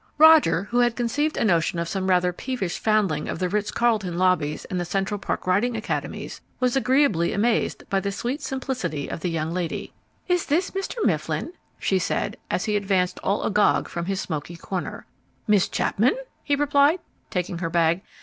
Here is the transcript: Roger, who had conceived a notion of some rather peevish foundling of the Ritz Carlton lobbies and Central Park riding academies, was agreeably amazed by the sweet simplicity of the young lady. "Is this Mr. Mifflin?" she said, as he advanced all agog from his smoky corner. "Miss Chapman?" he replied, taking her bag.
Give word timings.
Roger, 0.17 0.63
who 0.71 0.79
had 0.79 0.95
conceived 0.95 1.37
a 1.37 1.45
notion 1.45 1.77
of 1.77 1.87
some 1.87 2.09
rather 2.09 2.33
peevish 2.33 2.79
foundling 2.79 3.29
of 3.29 3.37
the 3.37 3.47
Ritz 3.47 3.69
Carlton 3.69 4.17
lobbies 4.17 4.65
and 4.65 4.87
Central 4.87 5.19
Park 5.19 5.45
riding 5.45 5.77
academies, 5.77 6.41
was 6.59 6.75
agreeably 6.75 7.33
amazed 7.33 7.87
by 7.87 7.99
the 7.99 8.11
sweet 8.11 8.41
simplicity 8.41 9.07
of 9.07 9.19
the 9.19 9.29
young 9.29 9.53
lady. 9.53 9.93
"Is 10.27 10.47
this 10.47 10.71
Mr. 10.71 10.95
Mifflin?" 11.05 11.53
she 11.77 11.99
said, 11.99 12.35
as 12.49 12.65
he 12.65 12.75
advanced 12.75 13.19
all 13.21 13.43
agog 13.43 13.87
from 13.87 14.05
his 14.07 14.19
smoky 14.19 14.55
corner. 14.55 15.05
"Miss 15.47 15.69
Chapman?" 15.69 16.17
he 16.43 16.55
replied, 16.55 16.99
taking 17.29 17.59
her 17.59 17.69
bag. 17.69 18.01